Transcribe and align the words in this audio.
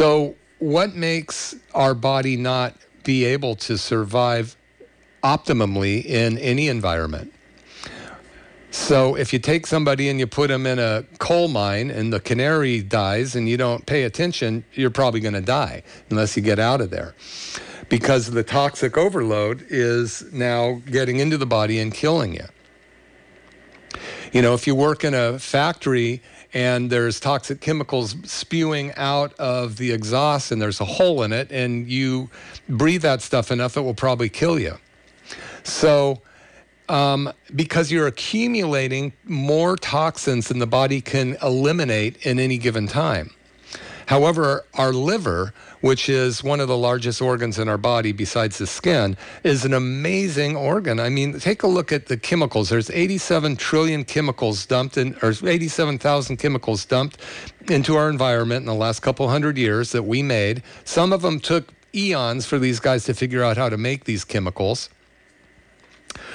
So, 0.00 0.34
what 0.60 0.94
makes 0.94 1.54
our 1.74 1.92
body 1.92 2.34
not 2.34 2.74
be 3.04 3.26
able 3.26 3.54
to 3.56 3.76
survive 3.76 4.56
optimally 5.22 6.02
in 6.02 6.38
any 6.38 6.68
environment? 6.68 7.34
So 8.70 9.14
if 9.14 9.34
you 9.34 9.38
take 9.38 9.66
somebody 9.66 10.08
and 10.08 10.18
you 10.18 10.26
put 10.26 10.48
them 10.48 10.64
in 10.64 10.78
a 10.78 11.04
coal 11.18 11.48
mine 11.48 11.90
and 11.90 12.10
the 12.10 12.18
canary 12.18 12.80
dies 12.80 13.36
and 13.36 13.46
you 13.46 13.58
don't 13.58 13.84
pay 13.84 14.04
attention, 14.04 14.64
you're 14.72 14.88
probably 14.88 15.20
going 15.20 15.34
to 15.34 15.42
die 15.42 15.82
unless 16.08 16.34
you 16.34 16.42
get 16.42 16.58
out 16.58 16.80
of 16.80 16.88
there. 16.88 17.14
Because 17.90 18.30
the 18.30 18.42
toxic 18.42 18.96
overload 18.96 19.66
is 19.68 20.24
now 20.32 20.80
getting 20.86 21.18
into 21.18 21.36
the 21.36 21.44
body 21.44 21.78
and 21.78 21.92
killing 21.92 22.32
you. 22.32 22.46
You 24.32 24.40
know, 24.40 24.54
if 24.54 24.66
you 24.66 24.74
work 24.74 25.04
in 25.04 25.12
a 25.12 25.38
factory 25.38 26.22
and 26.52 26.90
there's 26.90 27.20
toxic 27.20 27.60
chemicals 27.60 28.16
spewing 28.24 28.92
out 28.96 29.32
of 29.38 29.76
the 29.76 29.92
exhaust 29.92 30.50
and 30.50 30.60
there's 30.60 30.80
a 30.80 30.84
hole 30.84 31.22
in 31.22 31.32
it 31.32 31.50
and 31.52 31.88
you 31.88 32.28
breathe 32.68 33.02
that 33.02 33.22
stuff 33.22 33.50
enough, 33.50 33.76
it 33.76 33.82
will 33.82 33.94
probably 33.94 34.28
kill 34.28 34.58
you. 34.58 34.76
So, 35.62 36.20
um, 36.88 37.32
because 37.54 37.92
you're 37.92 38.08
accumulating 38.08 39.12
more 39.24 39.76
toxins 39.76 40.48
than 40.48 40.58
the 40.58 40.66
body 40.66 41.00
can 41.00 41.36
eliminate 41.40 42.26
in 42.26 42.40
any 42.40 42.58
given 42.58 42.88
time. 42.88 43.30
However, 44.10 44.64
our 44.74 44.92
liver, 44.92 45.54
which 45.82 46.08
is 46.08 46.42
one 46.42 46.58
of 46.58 46.66
the 46.66 46.76
largest 46.76 47.22
organs 47.22 47.60
in 47.60 47.68
our 47.68 47.78
body 47.78 48.10
besides 48.10 48.58
the 48.58 48.66
skin, 48.66 49.16
is 49.44 49.64
an 49.64 49.72
amazing 49.72 50.56
organ. 50.56 50.98
I 50.98 51.08
mean, 51.10 51.38
take 51.38 51.62
a 51.62 51.68
look 51.68 51.92
at 51.92 52.06
the 52.06 52.16
chemicals. 52.16 52.70
There's 52.70 52.90
87 52.90 53.54
trillion 53.54 54.02
chemicals 54.02 54.66
dumped 54.66 54.96
in, 54.96 55.14
or 55.22 55.30
87,000 55.30 56.38
chemicals 56.38 56.84
dumped 56.84 57.18
into 57.68 57.94
our 57.94 58.10
environment 58.10 58.62
in 58.62 58.66
the 58.66 58.74
last 58.74 58.98
couple 58.98 59.28
hundred 59.28 59.56
years 59.56 59.92
that 59.92 60.02
we 60.02 60.24
made. 60.24 60.64
Some 60.82 61.12
of 61.12 61.22
them 61.22 61.38
took 61.38 61.72
eons 61.94 62.46
for 62.46 62.58
these 62.58 62.80
guys 62.80 63.04
to 63.04 63.14
figure 63.14 63.44
out 63.44 63.56
how 63.56 63.68
to 63.68 63.76
make 63.76 64.06
these 64.06 64.24
chemicals. 64.24 64.90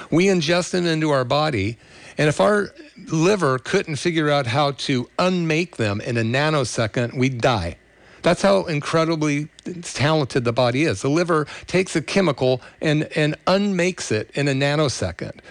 We 0.10 0.28
ingest 0.28 0.72
them 0.72 0.86
into 0.86 1.10
our 1.10 1.26
body. 1.26 1.78
And 2.18 2.30
if 2.30 2.40
our 2.40 2.74
liver 3.12 3.60
couldn't 3.60 3.98
figure 3.98 4.30
out 4.30 4.48
how 4.48 4.72
to 4.72 5.10
unmake 5.20 5.78
them 5.78 6.02
in 6.02 6.18
a 6.18 6.22
nanosecond, 6.22 7.18
we'd 7.18 7.42
die. 7.42 7.78
That's 8.26 8.42
how 8.42 8.64
incredibly 8.64 9.50
talented 9.84 10.46
the 10.46 10.52
body 10.52 10.82
is. 10.82 11.04
The 11.04 11.12
liver 11.12 11.46
takes 11.68 11.96
a 11.96 12.02
chemical 12.02 12.60
and, 12.82 13.04
and 13.16 13.36
unmakes 13.46 14.12
it 14.12 14.32
in 14.34 14.48
a 14.48 14.54
nanosecond 14.54 15.42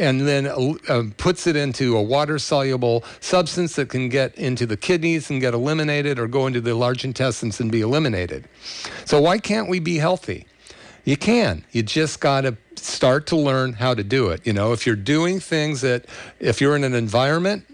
and 0.00 0.26
then 0.26 0.48
uh, 0.48 1.04
puts 1.16 1.46
it 1.46 1.54
into 1.54 1.96
a 1.96 2.02
water 2.02 2.40
soluble 2.40 3.04
substance 3.20 3.76
that 3.76 3.88
can 3.88 4.08
get 4.08 4.34
into 4.34 4.66
the 4.66 4.76
kidneys 4.76 5.30
and 5.30 5.40
get 5.40 5.54
eliminated 5.54 6.18
or 6.18 6.26
go 6.26 6.48
into 6.48 6.60
the 6.60 6.74
large 6.74 7.04
intestines 7.04 7.60
and 7.60 7.70
be 7.70 7.82
eliminated. 7.82 8.48
So, 9.04 9.20
why 9.20 9.38
can't 9.38 9.68
we 9.68 9.78
be 9.78 9.98
healthy? 9.98 10.48
You 11.04 11.16
can. 11.16 11.64
You 11.70 11.84
just 11.84 12.18
got 12.18 12.40
to 12.40 12.56
start 13.04 13.26
to 13.26 13.36
learn 13.36 13.74
how 13.74 13.92
to 13.92 14.02
do 14.02 14.30
it. 14.30 14.46
You 14.46 14.54
know, 14.54 14.72
if 14.72 14.86
you're 14.86 14.96
doing 14.96 15.38
things 15.38 15.82
that, 15.82 16.06
if 16.40 16.58
you're 16.58 16.74
in 16.74 16.84
an 16.84 16.94
environment 16.94 17.66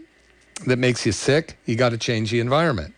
that 0.67 0.77
makes 0.77 1.07
you 1.07 1.13
sick, 1.13 1.57
you 1.67 1.77
got 1.77 1.91
to 1.91 1.99
change 1.99 2.33
the 2.33 2.41
environment. 2.41 2.97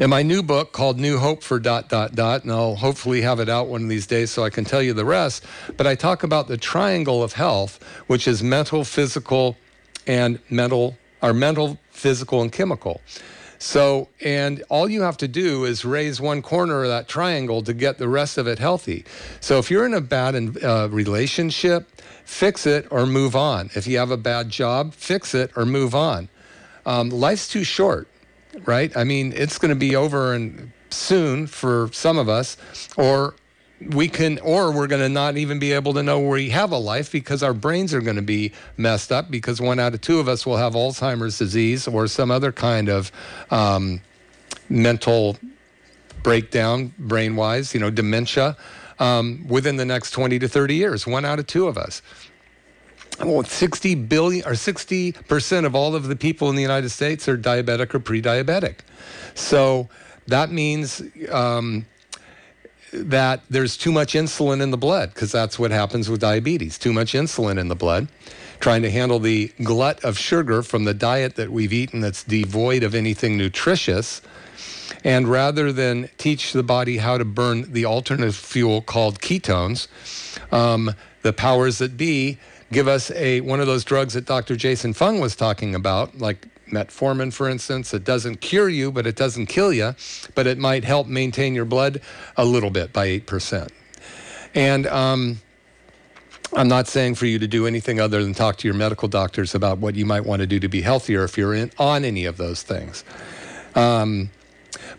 In 0.00 0.10
my 0.10 0.24
new 0.24 0.42
book 0.42 0.72
called 0.72 0.98
New 0.98 1.18
Hope 1.18 1.44
for 1.44 1.60
dot 1.60 1.88
dot 1.88 2.16
dot, 2.16 2.42
and 2.42 2.50
I'll 2.50 2.74
hopefully 2.74 3.20
have 3.20 3.38
it 3.38 3.48
out 3.48 3.68
one 3.68 3.84
of 3.84 3.88
these 3.88 4.08
days 4.08 4.32
so 4.32 4.42
I 4.42 4.50
can 4.50 4.64
tell 4.64 4.82
you 4.82 4.92
the 4.92 5.04
rest. 5.04 5.44
But 5.76 5.86
I 5.86 5.94
talk 5.94 6.24
about 6.24 6.48
the 6.48 6.56
triangle 6.56 7.22
of 7.22 7.34
health, 7.34 7.80
which 8.08 8.26
is 8.26 8.42
mental, 8.42 8.82
physical, 8.82 9.56
and 10.08 10.40
mental, 10.50 10.96
or 11.22 11.32
mental, 11.32 11.78
physical, 11.92 12.42
and 12.42 12.50
chemical. 12.50 13.02
So, 13.62 14.08
and 14.20 14.64
all 14.68 14.88
you 14.88 15.02
have 15.02 15.16
to 15.18 15.28
do 15.28 15.64
is 15.64 15.84
raise 15.84 16.20
one 16.20 16.42
corner 16.42 16.82
of 16.82 16.88
that 16.88 17.06
triangle 17.06 17.62
to 17.62 17.72
get 17.72 17.96
the 17.96 18.08
rest 18.08 18.36
of 18.36 18.48
it 18.48 18.58
healthy. 18.58 19.04
So, 19.38 19.60
if 19.60 19.70
you're 19.70 19.86
in 19.86 19.94
a 19.94 20.00
bad 20.00 20.34
uh, 20.64 20.88
relationship, 20.90 21.88
fix 22.24 22.66
it 22.66 22.88
or 22.90 23.06
move 23.06 23.36
on. 23.36 23.70
If 23.76 23.86
you 23.86 23.98
have 23.98 24.10
a 24.10 24.16
bad 24.16 24.48
job, 24.48 24.94
fix 24.94 25.32
it 25.32 25.52
or 25.54 25.64
move 25.64 25.94
on. 25.94 26.28
Um, 26.86 27.10
life's 27.10 27.46
too 27.46 27.62
short, 27.62 28.08
right? 28.66 28.94
I 28.96 29.04
mean, 29.04 29.32
it's 29.32 29.58
going 29.58 29.68
to 29.68 29.76
be 29.76 29.94
over 29.94 30.34
and 30.34 30.72
soon 30.90 31.46
for 31.46 31.88
some 31.92 32.18
of 32.18 32.28
us, 32.28 32.56
or 32.96 33.36
we 33.90 34.08
can, 34.08 34.38
or 34.40 34.72
we're 34.72 34.86
going 34.86 35.02
to 35.02 35.08
not 35.08 35.36
even 35.36 35.58
be 35.58 35.72
able 35.72 35.94
to 35.94 36.02
know 36.02 36.20
we 36.20 36.50
have 36.50 36.72
a 36.72 36.76
life 36.76 37.10
because 37.12 37.42
our 37.42 37.54
brains 37.54 37.94
are 37.94 38.00
going 38.00 38.16
to 38.16 38.22
be 38.22 38.52
messed 38.76 39.12
up 39.12 39.30
because 39.30 39.60
one 39.60 39.78
out 39.78 39.94
of 39.94 40.00
two 40.00 40.18
of 40.18 40.28
us 40.28 40.44
will 40.46 40.56
have 40.56 40.74
Alzheimer's 40.74 41.38
disease 41.38 41.86
or 41.88 42.06
some 42.06 42.30
other 42.30 42.52
kind 42.52 42.88
of 42.88 43.12
um, 43.50 44.00
mental 44.68 45.36
breakdown, 46.22 46.92
brain 46.98 47.36
wise, 47.36 47.74
you 47.74 47.80
know, 47.80 47.90
dementia 47.90 48.56
um, 48.98 49.46
within 49.48 49.76
the 49.76 49.84
next 49.84 50.12
20 50.12 50.38
to 50.38 50.48
30 50.48 50.74
years. 50.74 51.06
One 51.06 51.24
out 51.24 51.38
of 51.38 51.46
two 51.46 51.66
of 51.66 51.76
us. 51.76 52.02
Well, 53.20 53.44
60 53.44 53.94
billion 53.96 54.46
or 54.46 54.52
60% 54.52 55.66
of 55.66 55.74
all 55.74 55.94
of 55.94 56.08
the 56.08 56.16
people 56.16 56.48
in 56.50 56.56
the 56.56 56.62
United 56.62 56.88
States 56.90 57.28
are 57.28 57.36
diabetic 57.36 57.94
or 57.94 58.00
pre 58.00 58.22
diabetic. 58.22 58.76
So 59.34 59.88
that 60.26 60.50
means 60.50 61.02
um, 61.30 61.86
that 62.92 63.40
there's 63.48 63.76
too 63.76 63.92
much 63.92 64.14
insulin 64.14 64.60
in 64.60 64.70
the 64.70 64.76
blood 64.76 65.14
because 65.14 65.32
that's 65.32 65.58
what 65.58 65.70
happens 65.70 66.08
with 66.08 66.20
diabetes 66.20 66.78
too 66.78 66.92
much 66.92 67.12
insulin 67.12 67.58
in 67.58 67.68
the 67.68 67.76
blood. 67.76 68.08
Trying 68.60 68.82
to 68.82 68.90
handle 68.90 69.18
the 69.18 69.52
glut 69.62 70.02
of 70.04 70.16
sugar 70.16 70.62
from 70.62 70.84
the 70.84 70.94
diet 70.94 71.34
that 71.34 71.50
we've 71.50 71.72
eaten 71.72 72.00
that's 72.00 72.22
devoid 72.22 72.84
of 72.84 72.94
anything 72.94 73.36
nutritious. 73.36 74.22
And 75.04 75.26
rather 75.26 75.72
than 75.72 76.10
teach 76.16 76.52
the 76.52 76.62
body 76.62 76.98
how 76.98 77.18
to 77.18 77.24
burn 77.24 77.72
the 77.72 77.86
alternative 77.86 78.36
fuel 78.36 78.82
called 78.82 79.20
ketones 79.20 79.88
um, 80.52 80.94
the 81.22 81.32
powers 81.32 81.78
that 81.78 81.96
be 81.96 82.38
give 82.70 82.88
us 82.88 83.10
a 83.12 83.40
one 83.42 83.60
of 83.60 83.66
those 83.66 83.84
drugs 83.84 84.14
that 84.14 84.24
dr 84.24 84.54
jason 84.56 84.92
fung 84.92 85.20
was 85.20 85.36
talking 85.36 85.74
about 85.74 86.18
like 86.18 86.46
metformin, 86.72 87.32
for 87.32 87.48
instance. 87.48 87.94
It 87.94 88.04
doesn't 88.04 88.40
cure 88.40 88.68
you, 88.68 88.90
but 88.90 89.06
it 89.06 89.14
doesn't 89.14 89.46
kill 89.46 89.72
you, 89.72 89.94
but 90.34 90.46
it 90.46 90.58
might 90.58 90.84
help 90.84 91.06
maintain 91.06 91.54
your 91.54 91.64
blood 91.64 92.00
a 92.36 92.44
little 92.44 92.70
bit 92.70 92.92
by 92.92 93.06
8%. 93.20 93.68
And 94.54 94.86
um, 94.88 95.40
I'm 96.54 96.68
not 96.68 96.88
saying 96.88 97.14
for 97.14 97.26
you 97.26 97.38
to 97.38 97.46
do 97.46 97.66
anything 97.66 98.00
other 98.00 98.22
than 98.22 98.34
talk 98.34 98.56
to 98.58 98.68
your 98.68 98.74
medical 98.74 99.08
doctors 99.08 99.54
about 99.54 99.78
what 99.78 99.94
you 99.94 100.04
might 100.04 100.24
want 100.24 100.40
to 100.40 100.46
do 100.46 100.60
to 100.60 100.68
be 100.68 100.82
healthier 100.82 101.24
if 101.24 101.38
you're 101.38 101.54
in, 101.54 101.70
on 101.78 102.04
any 102.04 102.24
of 102.24 102.36
those 102.36 102.62
things. 102.62 103.04
Um, 103.74 104.30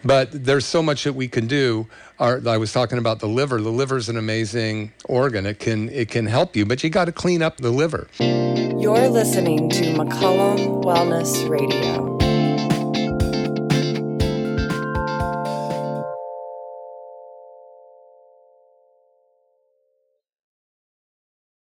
but 0.03 0.29
there's 0.31 0.65
so 0.65 0.81
much 0.81 1.03
that 1.03 1.13
we 1.13 1.27
can 1.27 1.47
do. 1.47 1.87
Our, 2.19 2.41
I 2.47 2.57
was 2.57 2.73
talking 2.73 2.97
about 2.97 3.19
the 3.19 3.27
liver. 3.27 3.61
The 3.61 3.69
liver 3.69 3.97
is 3.97 4.09
an 4.09 4.17
amazing 4.17 4.91
organ. 5.05 5.45
It 5.45 5.59
can 5.59 5.89
it 5.89 6.09
can 6.09 6.25
help 6.25 6.55
you, 6.55 6.65
but 6.65 6.83
you 6.83 6.89
got 6.89 7.05
to 7.05 7.11
clean 7.11 7.41
up 7.41 7.57
the 7.57 7.71
liver. 7.71 8.07
You're 8.83 9.07
listening 9.07 9.69
to 9.69 9.93
McCollum 9.93 10.83
Wellness 10.83 11.49
Radio. 11.49 12.12